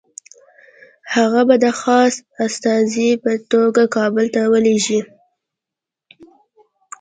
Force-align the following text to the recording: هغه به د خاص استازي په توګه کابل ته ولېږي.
هغه 1.15 1.41
به 1.47 1.55
د 1.63 1.67
خاص 1.81 2.15
استازي 2.45 3.09
په 3.23 3.31
توګه 3.51 3.83
کابل 3.95 4.25
ته 4.35 4.41
ولېږي. 4.51 4.99